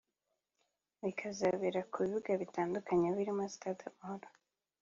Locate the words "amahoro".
3.91-4.27